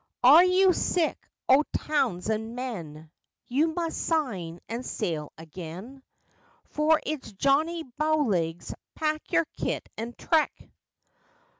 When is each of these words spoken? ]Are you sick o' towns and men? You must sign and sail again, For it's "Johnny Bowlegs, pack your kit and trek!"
]Are 0.23 0.43
you 0.43 0.73
sick 0.73 1.29
o' 1.47 1.61
towns 1.77 2.27
and 2.27 2.55
men? 2.55 3.11
You 3.45 3.67
must 3.75 3.99
sign 4.01 4.59
and 4.67 4.83
sail 4.83 5.31
again, 5.37 6.01
For 6.65 6.99
it's 7.05 7.31
"Johnny 7.33 7.83
Bowlegs, 7.99 8.73
pack 8.95 9.31
your 9.31 9.45
kit 9.57 9.87
and 9.99 10.17
trek!" 10.17 10.71